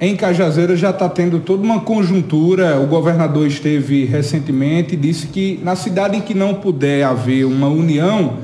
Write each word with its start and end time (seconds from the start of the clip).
Em 0.00 0.14
Cajazeiras 0.14 0.78
já 0.78 0.90
está 0.90 1.08
tendo 1.08 1.40
toda 1.40 1.64
uma 1.64 1.80
conjuntura. 1.80 2.78
O 2.78 2.86
governador 2.86 3.48
esteve 3.48 4.04
recentemente 4.04 4.94
e 4.94 4.96
disse 4.96 5.26
que 5.26 5.58
na 5.64 5.74
cidade 5.74 6.16
em 6.16 6.20
que 6.20 6.34
não 6.34 6.54
puder 6.54 7.02
haver 7.02 7.44
uma 7.44 7.66
união, 7.66 8.34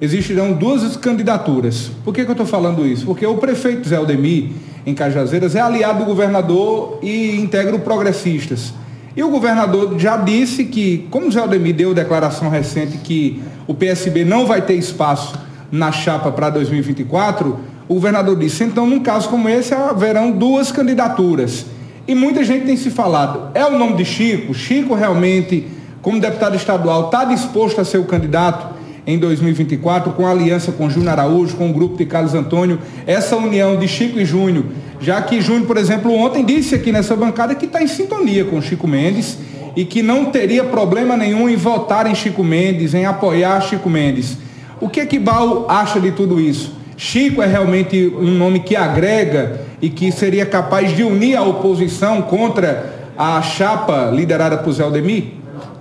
existirão 0.00 0.52
duas 0.52 0.96
candidaturas. 0.96 1.92
Por 2.04 2.12
que, 2.12 2.24
que 2.24 2.30
eu 2.30 2.32
estou 2.32 2.46
falando 2.46 2.84
isso? 2.84 3.06
Porque 3.06 3.24
o 3.24 3.36
prefeito 3.36 3.88
Zé 3.88 3.94
Aldemir, 3.94 4.50
em 4.84 4.92
Cajazeiras, 4.92 5.54
é 5.54 5.60
aliado 5.60 6.00
do 6.00 6.04
governador 6.04 6.98
e 7.00 7.36
integra 7.36 7.76
o 7.76 7.80
Progressistas. 7.80 8.74
E 9.16 9.22
o 9.22 9.30
governador 9.30 9.96
já 10.00 10.16
disse 10.16 10.64
que, 10.64 11.06
como 11.10 11.30
Zé 11.30 11.38
Aldemir 11.38 11.76
deu 11.76 11.94
declaração 11.94 12.50
recente 12.50 12.98
que 12.98 13.40
o 13.68 13.74
PSB 13.74 14.24
não 14.24 14.46
vai 14.46 14.62
ter 14.62 14.74
espaço 14.74 15.38
na 15.70 15.92
chapa 15.92 16.32
para 16.32 16.50
2024, 16.50 17.56
o 17.88 17.94
governador 17.94 18.36
disse, 18.36 18.64
então 18.64 18.86
num 18.86 19.00
caso 19.00 19.28
como 19.28 19.48
esse 19.48 19.72
haverão 19.72 20.30
duas 20.30 20.70
candidaturas. 20.70 21.66
E 22.06 22.14
muita 22.14 22.44
gente 22.44 22.66
tem 22.66 22.76
se 22.76 22.90
falado, 22.90 23.50
é 23.54 23.64
o 23.64 23.78
nome 23.78 23.94
de 23.96 24.04
Chico? 24.04 24.52
Chico 24.54 24.94
realmente, 24.94 25.66
como 26.02 26.20
deputado 26.20 26.56
estadual, 26.56 27.06
está 27.06 27.24
disposto 27.24 27.80
a 27.80 27.84
ser 27.84 27.98
o 27.98 28.04
candidato 28.04 28.76
em 29.06 29.18
2024, 29.18 30.12
com 30.12 30.26
aliança 30.26 30.70
com 30.70 30.90
Júnior 30.90 31.12
Araújo, 31.12 31.56
com 31.56 31.70
o 31.70 31.72
grupo 31.72 31.96
de 31.96 32.04
Carlos 32.04 32.34
Antônio, 32.34 32.78
essa 33.06 33.36
união 33.36 33.78
de 33.78 33.88
Chico 33.88 34.20
e 34.20 34.24
Júnior, 34.24 34.66
já 35.00 35.22
que 35.22 35.40
Júnior, 35.40 35.66
por 35.66 35.78
exemplo, 35.78 36.12
ontem 36.12 36.44
disse 36.44 36.74
aqui 36.74 36.92
nessa 36.92 37.16
bancada 37.16 37.54
que 37.54 37.64
está 37.64 37.82
em 37.82 37.86
sintonia 37.86 38.44
com 38.44 38.60
Chico 38.60 38.86
Mendes 38.86 39.38
e 39.74 39.86
que 39.86 40.02
não 40.02 40.26
teria 40.26 40.64
problema 40.64 41.16
nenhum 41.16 41.48
em 41.48 41.56
votar 41.56 42.06
em 42.06 42.14
Chico 42.14 42.44
Mendes, 42.44 42.92
em 42.92 43.06
apoiar 43.06 43.62
Chico 43.62 43.88
Mendes. 43.88 44.36
O 44.78 44.90
que 44.90 45.00
é 45.00 45.06
que 45.06 45.18
Bal 45.18 45.64
acha 45.70 45.98
de 45.98 46.12
tudo 46.12 46.38
isso? 46.38 46.77
Chico 46.98 47.40
é 47.40 47.46
realmente 47.46 48.12
um 48.16 48.36
nome 48.36 48.58
que 48.58 48.74
agrega 48.74 49.60
e 49.80 49.88
que 49.88 50.10
seria 50.10 50.44
capaz 50.44 50.96
de 50.96 51.04
unir 51.04 51.36
a 51.36 51.42
oposição 51.44 52.20
contra 52.22 53.08
a 53.16 53.40
chapa 53.40 54.10
liderada 54.10 54.58
por 54.58 54.72
Zé 54.72 54.82
Aldemir? 54.82 55.34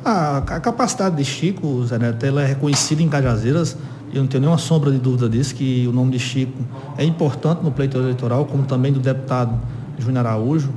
A, 0.06 0.38
a 0.38 0.60
capacidade 0.60 1.16
de 1.16 1.26
Chico, 1.26 1.84
Zé 1.88 1.98
Neto, 1.98 2.24
ela 2.24 2.44
é 2.44 2.46
reconhecida 2.46 3.02
em 3.02 3.10
Cajazeiras, 3.10 3.76
eu 4.14 4.22
não 4.22 4.28
tenho 4.28 4.42
nenhuma 4.42 4.60
sombra 4.60 4.92
de 4.92 5.00
dúvida 5.00 5.28
disso, 5.28 5.56
que 5.56 5.88
o 5.88 5.92
nome 5.92 6.12
de 6.12 6.20
Chico 6.20 6.54
é 7.00 7.04
importante 7.04 7.64
no 7.64 7.72
pleito 7.72 7.98
eleitoral, 7.98 8.46
como 8.46 8.64
também 8.64 8.94
do 8.94 9.00
deputado 9.00 9.60
Júnior 9.98 10.28
Araújo. 10.28 10.70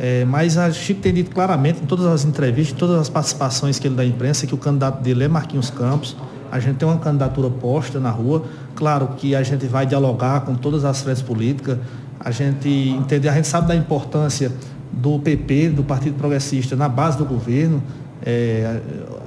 É, 0.00 0.24
mas 0.24 0.58
a 0.58 0.68
Chico 0.72 1.00
tem 1.00 1.14
dito 1.14 1.30
claramente 1.30 1.80
em 1.80 1.86
todas 1.86 2.06
as 2.06 2.24
entrevistas, 2.24 2.74
em 2.74 2.76
todas 2.76 3.00
as 3.00 3.08
participações 3.08 3.78
que 3.78 3.86
ele 3.86 3.94
dá 3.94 4.02
à 4.02 4.06
imprensa, 4.06 4.48
que 4.48 4.54
o 4.54 4.58
candidato 4.58 5.00
dele 5.00 5.22
é 5.22 5.28
Marquinhos 5.28 5.70
Campos. 5.70 6.16
A 6.56 6.60
gente 6.60 6.76
tem 6.76 6.88
uma 6.88 6.98
candidatura 6.98 7.50
posta 7.50 8.00
na 8.00 8.10
rua. 8.10 8.44
Claro 8.74 9.08
que 9.16 9.34
a 9.34 9.42
gente 9.42 9.66
vai 9.66 9.86
dialogar 9.86 10.40
com 10.40 10.54
todas 10.54 10.84
as 10.84 11.02
frentes 11.02 11.22
políticas. 11.22 11.78
A 12.18 12.30
gente 12.30 12.68
entende, 12.68 13.28
a 13.28 13.32
gente 13.32 13.46
sabe 13.46 13.68
da 13.68 13.76
importância 13.76 14.50
do 14.90 15.18
PP, 15.18 15.70
do 15.70 15.84
Partido 15.84 16.16
Progressista, 16.16 16.74
na 16.74 16.88
base 16.88 17.18
do 17.18 17.24
governo. 17.24 17.82
É, 18.24 18.80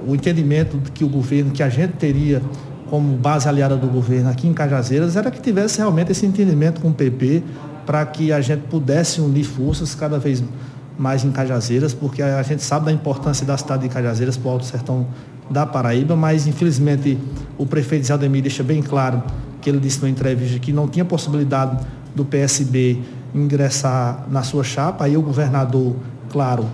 o 0.06 0.14
entendimento 0.14 0.76
que 0.92 1.04
o 1.04 1.08
governo, 1.08 1.52
que 1.52 1.62
a 1.62 1.68
gente 1.68 1.92
teria 1.92 2.42
como 2.88 3.16
base 3.16 3.48
aliada 3.48 3.76
do 3.76 3.86
governo 3.86 4.28
aqui 4.28 4.48
em 4.48 4.52
Cajazeiras, 4.52 5.14
era 5.14 5.30
que 5.30 5.40
tivesse 5.40 5.78
realmente 5.78 6.10
esse 6.10 6.26
entendimento 6.26 6.80
com 6.80 6.88
o 6.88 6.92
PP 6.92 7.44
para 7.86 8.04
que 8.04 8.32
a 8.32 8.40
gente 8.40 8.62
pudesse 8.62 9.20
unir 9.20 9.44
forças 9.44 9.94
cada 9.94 10.18
vez 10.18 10.42
mais 10.98 11.24
em 11.24 11.30
Cajazeiras, 11.30 11.94
porque 11.94 12.20
a 12.20 12.42
gente 12.42 12.62
sabe 12.62 12.86
da 12.86 12.92
importância 12.92 13.46
da 13.46 13.56
cidade 13.56 13.84
de 13.84 13.88
Cajazeiras 13.88 14.36
para 14.36 14.48
o 14.48 14.52
Alto 14.52 14.66
Sertão 14.66 15.06
da 15.50 15.66
Paraíba, 15.66 16.14
mas 16.14 16.46
infelizmente 16.46 17.18
o 17.58 17.66
prefeito 17.66 18.06
Zé 18.06 18.12
Aldemir 18.12 18.42
deixa 18.42 18.62
bem 18.62 18.80
claro 18.80 19.22
que 19.60 19.68
ele 19.68 19.80
disse 19.80 20.00
numa 20.00 20.08
entrevista 20.08 20.58
que 20.58 20.72
não 20.72 20.88
tinha 20.88 21.04
possibilidade 21.04 21.84
do 22.14 22.24
PSB 22.24 23.00
ingressar 23.34 24.26
na 24.30 24.42
sua 24.42 24.64
chapa, 24.64 25.04
aí 25.04 25.16
o 25.16 25.22
governador, 25.22 25.96
claro, 26.30 26.66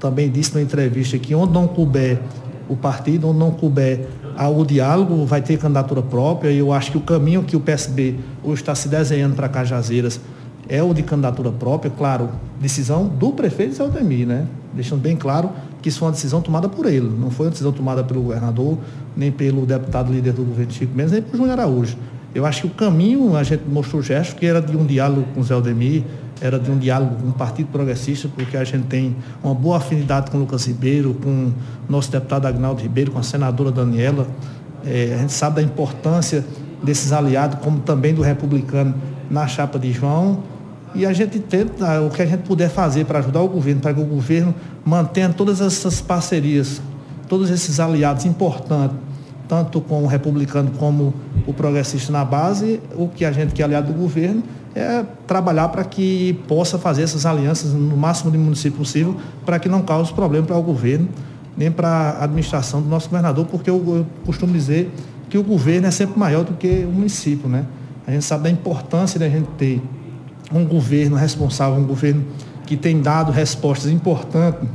também 0.00 0.30
disse 0.30 0.54
na 0.54 0.60
entrevista 0.60 1.18
que 1.18 1.34
onde 1.34 1.52
não 1.52 1.68
couber 1.68 2.20
o 2.68 2.76
partido, 2.76 3.28
onde 3.28 3.38
não 3.38 3.50
couber 3.50 4.08
o 4.56 4.64
diálogo, 4.64 5.24
vai 5.24 5.42
ter 5.42 5.58
candidatura 5.58 6.02
própria, 6.02 6.50
e 6.50 6.58
eu 6.58 6.72
acho 6.72 6.90
que 6.90 6.98
o 6.98 7.02
caminho 7.02 7.42
que 7.42 7.54
o 7.54 7.60
PSB 7.60 8.16
hoje 8.42 8.62
está 8.62 8.74
se 8.74 8.88
desenhando 8.88 9.36
para 9.36 9.48
Cajazeiras 9.48 10.20
é 10.68 10.82
o 10.82 10.92
de 10.94 11.02
candidatura 11.02 11.52
própria, 11.52 11.90
claro, 11.90 12.30
decisão 12.60 13.06
do 13.06 13.32
prefeito 13.32 13.74
Zé 13.74 13.82
Aldemir, 13.82 14.26
né? 14.26 14.46
Deixando 14.74 15.00
bem 15.00 15.16
claro 15.16 15.50
que 15.82 15.88
isso 15.88 15.98
foi 15.98 16.08
uma 16.08 16.12
decisão 16.12 16.40
tomada 16.40 16.68
por 16.68 16.86
ele, 16.86 17.10
não 17.18 17.30
foi 17.30 17.46
uma 17.46 17.50
decisão 17.50 17.72
tomada 17.72 18.04
pelo 18.04 18.22
governador, 18.22 18.78
nem 19.16 19.32
pelo 19.32 19.66
deputado 19.66 20.12
líder 20.12 20.32
do 20.32 20.44
governo 20.44 20.72
Chico 20.72 20.94
Mendes, 20.94 21.12
nem 21.12 21.20
pelo 21.20 21.38
Júnior 21.38 21.58
Araújo. 21.58 21.96
Eu 22.34 22.46
acho 22.46 22.62
que 22.62 22.66
o 22.68 22.70
caminho, 22.70 23.36
a 23.36 23.42
gente 23.42 23.64
mostrou 23.68 24.00
o 24.00 24.02
gesto, 24.02 24.36
que 24.36 24.46
era 24.46 24.62
de 24.62 24.74
um 24.76 24.86
diálogo 24.86 25.26
com 25.34 25.40
o 25.40 25.44
Zé 25.44 25.52
Aldemir, 25.52 26.04
era 26.40 26.58
de 26.58 26.70
um 26.70 26.78
diálogo 26.78 27.16
com 27.16 27.28
o 27.28 27.32
Partido 27.32 27.68
Progressista, 27.70 28.28
porque 28.34 28.56
a 28.56 28.64
gente 28.64 28.86
tem 28.86 29.14
uma 29.44 29.54
boa 29.54 29.76
afinidade 29.76 30.30
com 30.30 30.38
o 30.38 30.40
Lucas 30.40 30.66
Ribeiro, 30.66 31.14
com 31.22 31.28
o 31.28 31.52
nosso 31.88 32.10
deputado 32.10 32.46
Agnaldo 32.46 32.80
Ribeiro, 32.80 33.12
com 33.12 33.18
a 33.18 33.22
senadora 33.22 33.70
Daniela. 33.70 34.26
É, 34.84 35.14
a 35.14 35.18
gente 35.18 35.32
sabe 35.32 35.56
da 35.56 35.62
importância 35.62 36.44
desses 36.82 37.12
aliados, 37.12 37.58
como 37.60 37.80
também 37.80 38.14
do 38.14 38.22
republicano 38.22 38.94
na 39.30 39.46
chapa 39.46 39.78
de 39.78 39.92
João. 39.92 40.42
E 40.94 41.06
a 41.06 41.12
gente 41.12 41.38
tenta 41.38 42.00
o 42.02 42.10
que 42.10 42.20
a 42.20 42.26
gente 42.26 42.42
puder 42.42 42.68
fazer 42.68 43.04
para 43.06 43.18
ajudar 43.18 43.40
o 43.40 43.48
governo, 43.48 43.80
para 43.80 43.94
que 43.94 44.00
o 44.00 44.04
governo 44.04 44.54
mantenha 44.84 45.30
todas 45.30 45.60
essas 45.60 46.00
parcerias, 46.00 46.82
todos 47.28 47.50
esses 47.50 47.80
aliados 47.80 48.24
importantes, 48.24 48.96
tanto 49.48 49.80
com 49.80 50.02
o 50.02 50.06
republicano 50.06 50.70
como 50.78 51.14
o 51.46 51.52
progressista 51.52 52.12
na 52.12 52.24
base, 52.24 52.80
o 52.94 53.08
que 53.08 53.24
a 53.24 53.32
gente 53.32 53.52
que 53.52 53.62
é 53.62 53.64
aliado 53.64 53.92
do 53.92 53.98
governo 53.98 54.42
é 54.74 55.04
trabalhar 55.26 55.68
para 55.68 55.84
que 55.84 56.34
possa 56.48 56.78
fazer 56.78 57.02
essas 57.02 57.26
alianças 57.26 57.72
no 57.72 57.96
máximo 57.96 58.30
de 58.30 58.38
município 58.38 58.78
possível, 58.78 59.16
para 59.44 59.58
que 59.58 59.68
não 59.68 59.82
cause 59.82 60.12
problema 60.12 60.46
para 60.46 60.56
o 60.56 60.62
governo, 60.62 61.08
nem 61.56 61.70
para 61.70 61.88
a 61.88 62.24
administração 62.24 62.80
do 62.80 62.88
nosso 62.88 63.08
governador, 63.08 63.46
porque 63.46 63.68
eu, 63.68 63.76
eu 63.76 64.06
costumo 64.24 64.52
dizer 64.52 64.90
que 65.28 65.36
o 65.36 65.42
governo 65.42 65.86
é 65.86 65.90
sempre 65.90 66.18
maior 66.18 66.44
do 66.44 66.54
que 66.54 66.84
o 66.86 66.92
município, 66.92 67.48
né? 67.48 67.64
A 68.06 68.10
gente 68.10 68.24
sabe 68.24 68.44
da 68.44 68.50
importância 68.50 69.18
da 69.20 69.28
gente 69.28 69.48
ter 69.58 69.82
um 70.54 70.64
governo 70.64 71.16
responsável, 71.16 71.78
um 71.78 71.86
governo 71.86 72.24
que 72.66 72.76
tem 72.76 73.00
dado 73.00 73.32
respostas 73.32 73.90
importantes 73.90 74.68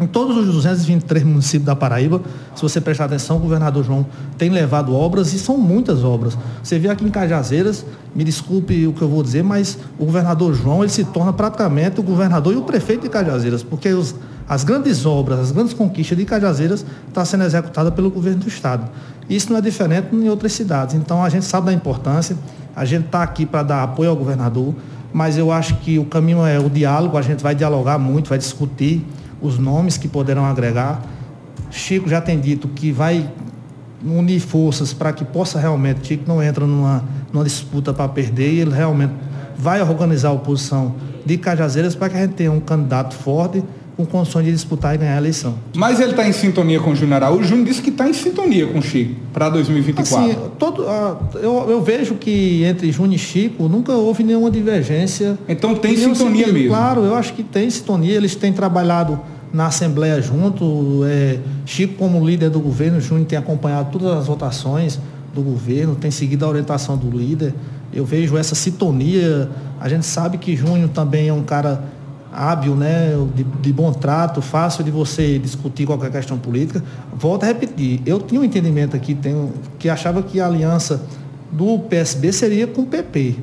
em 0.00 0.06
todos 0.06 0.36
os 0.36 0.46
223 0.46 1.24
municípios 1.24 1.64
da 1.64 1.74
Paraíba, 1.74 2.22
se 2.54 2.62
você 2.62 2.80
prestar 2.80 3.06
atenção, 3.06 3.36
o 3.36 3.40
governador 3.40 3.84
João 3.84 4.06
tem 4.36 4.48
levado 4.48 4.94
obras 4.94 5.32
e 5.32 5.38
são 5.40 5.58
muitas 5.58 6.04
obras. 6.04 6.38
Você 6.62 6.78
vê 6.78 6.88
aqui 6.88 7.04
em 7.04 7.10
Cajazeiras, 7.10 7.84
me 8.14 8.22
desculpe 8.22 8.86
o 8.86 8.92
que 8.92 9.02
eu 9.02 9.08
vou 9.08 9.24
dizer, 9.24 9.42
mas 9.42 9.76
o 9.98 10.04
governador 10.04 10.54
João 10.54 10.84
ele 10.84 10.92
se 10.92 11.02
torna 11.02 11.32
praticamente 11.32 11.98
o 11.98 12.02
governador 12.02 12.52
e 12.52 12.56
o 12.56 12.62
prefeito 12.62 13.02
de 13.02 13.08
Cajazeiras, 13.08 13.64
porque 13.64 13.88
os, 13.88 14.14
as 14.48 14.62
grandes 14.62 15.04
obras, 15.04 15.40
as 15.40 15.50
grandes 15.50 15.74
conquistas 15.74 16.16
de 16.16 16.24
Cajazeiras 16.24 16.80
estão 16.80 17.14
tá 17.14 17.24
sendo 17.24 17.42
executadas 17.42 17.92
pelo 17.92 18.08
governo 18.08 18.38
do 18.38 18.48
Estado. 18.48 18.88
Isso 19.28 19.50
não 19.50 19.58
é 19.58 19.60
diferente 19.60 20.14
em 20.14 20.28
outras 20.28 20.52
cidades. 20.52 20.94
Então 20.94 21.24
a 21.24 21.28
gente 21.28 21.44
sabe 21.44 21.66
da 21.66 21.72
importância, 21.72 22.36
a 22.74 22.84
gente 22.84 23.06
está 23.06 23.24
aqui 23.24 23.44
para 23.44 23.64
dar 23.64 23.82
apoio 23.82 24.10
ao 24.10 24.16
governador, 24.16 24.76
mas 25.12 25.38
eu 25.38 25.50
acho 25.50 25.76
que 25.76 25.98
o 25.98 26.04
caminho 26.04 26.44
é 26.44 26.58
o 26.58 26.68
diálogo, 26.68 27.16
a 27.16 27.22
gente 27.22 27.42
vai 27.42 27.54
dialogar 27.54 27.98
muito, 27.98 28.28
vai 28.28 28.38
discutir 28.38 29.04
os 29.40 29.58
nomes 29.58 29.96
que 29.96 30.08
poderão 30.08 30.44
agregar. 30.44 31.02
Chico 31.70 32.08
já 32.08 32.20
tem 32.20 32.38
dito 32.40 32.68
que 32.68 32.92
vai 32.92 33.28
unir 34.04 34.40
forças 34.40 34.92
para 34.92 35.12
que 35.12 35.24
possa 35.24 35.58
realmente, 35.58 36.06
Chico 36.06 36.24
não 36.26 36.42
entra 36.42 36.66
numa, 36.66 37.02
numa 37.32 37.44
disputa 37.44 37.92
para 37.92 38.08
perder 38.08 38.52
e 38.52 38.60
ele 38.60 38.74
realmente 38.74 39.14
vai 39.56 39.82
organizar 39.82 40.28
a 40.28 40.32
oposição 40.32 40.94
de 41.26 41.36
Cajazeiras 41.36 41.94
para 41.94 42.08
que 42.08 42.16
a 42.16 42.20
gente 42.20 42.34
tenha 42.34 42.52
um 42.52 42.60
candidato 42.60 43.14
forte 43.14 43.62
com 43.98 44.06
condições 44.06 44.44
de 44.44 44.52
disputar 44.52 44.94
e 44.94 44.98
ganhar 44.98 45.14
a 45.14 45.18
eleição. 45.18 45.56
Mas 45.74 45.98
ele 45.98 46.12
está 46.12 46.26
em 46.26 46.32
sintonia 46.32 46.78
com 46.78 46.92
o 46.92 46.94
Júnior 46.94 47.16
Araújo. 47.16 47.42
O 47.42 47.44
Júnior 47.44 47.66
disse 47.66 47.82
que 47.82 47.90
está 47.90 48.08
em 48.08 48.12
sintonia 48.12 48.64
com 48.68 48.78
o 48.78 48.82
Chico 48.82 49.16
para 49.32 49.48
2024. 49.50 50.16
Assim, 50.16 50.36
todo, 50.56 50.82
uh, 50.82 51.16
eu, 51.34 51.66
eu, 51.68 51.82
vejo 51.82 52.14
que 52.14 52.62
entre 52.62 52.92
Júnior 52.92 53.16
e 53.16 53.18
Chico 53.18 53.68
nunca 53.68 53.92
houve 53.94 54.22
nenhuma 54.22 54.52
divergência. 54.52 55.36
Então 55.48 55.74
tem 55.74 55.96
sintonia 55.96 56.46
sentido. 56.46 56.52
mesmo? 56.52 56.68
Claro, 56.68 57.00
eu 57.02 57.16
acho 57.16 57.34
que 57.34 57.42
tem 57.42 57.68
sintonia. 57.68 58.14
Eles 58.14 58.36
têm 58.36 58.52
trabalhado 58.52 59.18
na 59.52 59.66
Assembleia 59.66 60.22
junto. 60.22 61.00
É, 61.04 61.40
Chico, 61.66 61.94
como 61.94 62.24
líder 62.24 62.50
do 62.50 62.60
governo, 62.60 63.00
Júnior 63.00 63.26
tem 63.26 63.36
acompanhado 63.36 63.98
todas 63.98 64.16
as 64.16 64.28
votações 64.28 65.00
do 65.34 65.42
governo, 65.42 65.96
tem 65.96 66.12
seguido 66.12 66.44
a 66.44 66.48
orientação 66.48 66.96
do 66.96 67.10
líder. 67.10 67.52
Eu 67.92 68.04
vejo 68.04 68.36
essa 68.36 68.54
sintonia. 68.54 69.50
A 69.80 69.88
gente 69.88 70.06
sabe 70.06 70.38
que 70.38 70.54
Júnior 70.54 70.88
também 70.90 71.26
é 71.26 71.32
um 71.32 71.42
cara 71.42 71.97
hábil, 72.32 72.74
né, 72.74 73.12
de, 73.34 73.42
de, 73.42 73.72
bom 73.72 73.92
trato, 73.92 74.42
fácil 74.42 74.84
de 74.84 74.90
você 74.90 75.38
discutir 75.38 75.86
qualquer 75.86 76.10
questão 76.10 76.38
política. 76.38 76.82
Volto 77.14 77.44
a 77.44 77.46
repetir, 77.46 78.00
eu 78.04 78.20
tinha 78.20 78.40
um 78.40 78.44
entendimento 78.44 78.94
aqui, 78.94 79.14
tenho, 79.14 79.52
que 79.78 79.88
achava 79.88 80.22
que 80.22 80.40
a 80.40 80.46
aliança 80.46 81.02
do 81.50 81.78
PSB 81.78 82.32
seria 82.32 82.66
com 82.66 82.82
o 82.82 82.86
PP. 82.86 83.36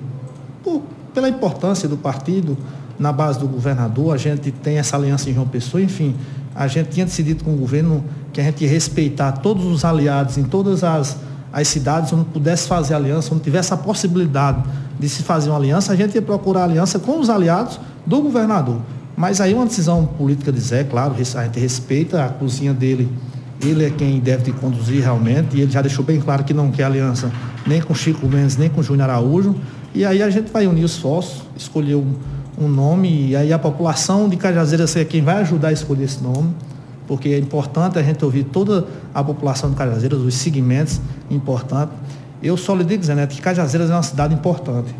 Por, 0.63 0.83
pela 1.13 1.27
importância 1.27 1.89
do 1.89 1.97
partido 1.97 2.57
na 2.99 3.11
base 3.11 3.39
do 3.39 3.47
governador, 3.47 4.13
a 4.13 4.17
gente 4.17 4.51
tem 4.51 4.77
essa 4.77 4.95
aliança 4.95 5.29
em 5.29 5.33
João 5.33 5.47
Pessoa, 5.47 5.81
enfim, 5.81 6.15
a 6.53 6.67
gente 6.67 6.89
tinha 6.89 7.05
decidido 7.05 7.43
com 7.43 7.53
o 7.53 7.57
governo 7.57 8.03
que 8.31 8.39
a 8.39 8.43
gente 8.43 8.63
ia 8.63 8.69
respeitar 8.69 9.33
todos 9.33 9.65
os 9.65 9.83
aliados 9.83 10.37
em 10.37 10.43
todas 10.43 10.83
as, 10.83 11.17
as 11.51 11.67
cidades 11.67 12.13
onde 12.13 12.25
pudesse 12.25 12.67
fazer 12.67 12.93
aliança, 12.93 13.33
onde 13.33 13.43
tivesse 13.43 13.73
a 13.73 13.77
possibilidade 13.77 14.63
de 14.97 15.09
se 15.09 15.23
fazer 15.23 15.49
uma 15.49 15.57
aliança, 15.57 15.91
a 15.91 15.95
gente 15.95 16.15
ia 16.15 16.21
procurar 16.21 16.63
aliança 16.63 16.99
com 16.99 17.19
os 17.19 17.29
aliados 17.29 17.79
do 18.05 18.21
governador. 18.21 18.81
Mas 19.17 19.39
aí 19.39 19.53
uma 19.53 19.65
decisão 19.65 20.05
política 20.05 20.51
de 20.51 20.59
Zé, 20.59 20.83
claro, 20.83 21.13
a 21.13 21.43
gente 21.43 21.59
respeita 21.59 22.23
a 22.23 22.29
cozinha 22.29 22.73
dele, 22.73 23.09
ele 23.61 23.85
é 23.85 23.89
quem 23.89 24.19
deve 24.19 24.51
conduzir 24.51 25.01
realmente, 25.01 25.55
e 25.55 25.61
ele 25.61 25.71
já 25.71 25.81
deixou 25.81 26.03
bem 26.03 26.19
claro 26.19 26.43
que 26.43 26.53
não 26.53 26.69
quer 26.69 26.83
aliança 26.83 27.31
nem 27.65 27.81
com 27.81 27.95
Chico 27.95 28.27
Mendes, 28.27 28.57
nem 28.57 28.69
com 28.69 28.83
Júnior 28.83 29.09
Araújo. 29.09 29.55
E 29.93 30.05
aí 30.05 30.21
a 30.21 30.29
gente 30.29 30.51
vai 30.51 30.67
unir 30.67 30.83
os 30.83 30.91
esforços, 30.91 31.43
escolher 31.55 31.95
um, 31.95 32.13
um 32.59 32.67
nome, 32.67 33.29
e 33.29 33.35
aí 33.35 33.53
a 33.53 33.59
população 33.59 34.27
de 34.27 34.35
Cajazeiras 34.35 34.93
é 34.97 35.05
quem 35.05 35.21
vai 35.21 35.37
ajudar 35.37 35.69
a 35.69 35.71
escolher 35.71 36.03
esse 36.03 36.21
nome, 36.21 36.53
porque 37.07 37.29
é 37.29 37.39
importante 37.39 37.97
a 37.97 38.03
gente 38.03 38.23
ouvir 38.25 38.43
toda 38.43 38.85
a 39.13 39.23
população 39.23 39.69
de 39.69 39.77
Cajazeiras, 39.77 40.19
os 40.19 40.33
segmentos 40.35 40.99
importantes. 41.31 41.95
Eu 42.43 42.57
só 42.57 42.75
lhe 42.75 42.83
digo, 42.83 43.01
Zé 43.01 43.15
Neto, 43.15 43.33
que 43.33 43.41
Cajazeiras 43.41 43.89
é 43.89 43.93
uma 43.93 44.03
cidade 44.03 44.33
importante 44.33 44.93